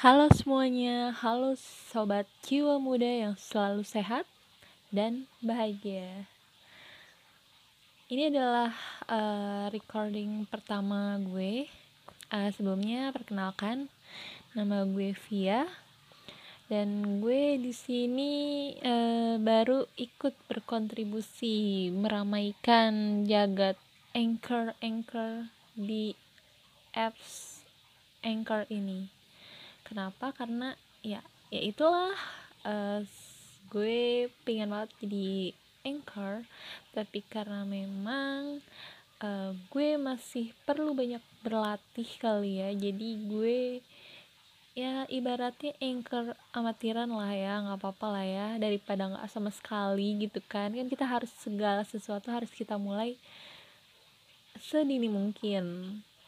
[0.00, 1.60] Halo semuanya, halo
[1.92, 4.24] sobat jiwa muda yang selalu sehat
[4.88, 6.24] dan bahagia.
[8.08, 8.72] Ini adalah
[9.04, 11.68] uh, recording pertama gue.
[12.32, 13.92] Uh, sebelumnya perkenalkan,
[14.56, 15.68] nama gue Via
[16.72, 18.32] dan gue di sini
[18.80, 23.76] uh, baru ikut berkontribusi meramaikan jagat
[24.16, 26.16] anchor anchor di
[26.96, 27.60] apps
[28.24, 29.19] anchor ini
[29.90, 30.30] kenapa?
[30.30, 31.18] Karena ya
[31.50, 32.14] ya itulah
[32.62, 33.02] uh,
[33.74, 35.28] gue pengen banget jadi
[35.82, 36.46] anchor.
[36.94, 38.62] Tapi karena memang
[39.18, 42.70] uh, gue masih perlu banyak berlatih kali ya.
[42.70, 43.58] Jadi gue
[44.78, 48.48] ya ibaratnya anchor amatiran lah ya nggak apa-apa lah ya.
[48.62, 50.70] Daripada nggak sama sekali gitu kan.
[50.70, 53.18] Kan kita harus segala sesuatu harus kita mulai
[54.60, 55.64] sedini mungkin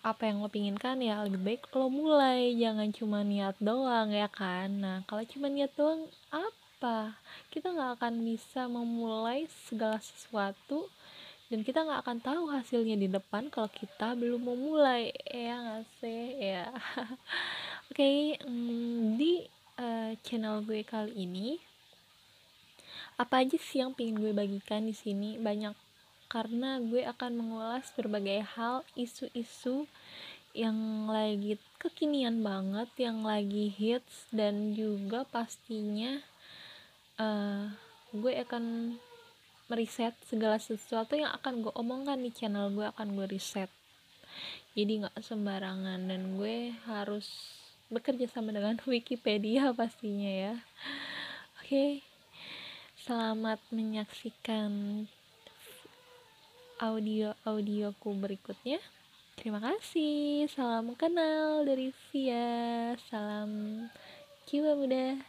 [0.00, 2.56] apa yang lo pinginkan ya lebih baik lo mulai.
[2.56, 4.68] Jangan cuma niat doang ya kan?
[4.80, 7.20] Nah kalau cuma niat doang apa?
[7.52, 10.88] Kita nggak akan bisa memulai segala sesuatu
[11.52, 16.24] dan kita nggak akan tahu hasilnya di depan kalau kita belum memulai ya nggak sih?
[16.40, 16.72] Ya.
[17.90, 19.44] Oke okay, mm, di
[19.76, 21.60] uh, channel gue kali ini
[23.20, 25.36] apa aja sih yang pengen gue bagikan di sini?
[25.36, 25.89] Banyak
[26.30, 29.90] karena gue akan mengulas berbagai hal isu-isu
[30.54, 36.22] yang lagi kekinian banget yang lagi hits dan juga pastinya
[37.18, 37.70] uh,
[38.14, 38.94] gue akan
[39.70, 43.70] meriset segala sesuatu yang akan gue omongkan di channel gue akan gue riset
[44.74, 47.26] jadi nggak sembarangan dan gue harus
[47.90, 50.54] bekerja sama dengan Wikipedia pastinya ya
[51.58, 51.90] oke okay.
[53.06, 55.06] selamat menyaksikan
[56.80, 58.80] audio-audioku berikutnya.
[59.36, 60.48] Terima kasih.
[60.48, 62.96] Salam kenal dari Via.
[63.12, 63.84] Salam
[64.48, 65.20] jiwa muda.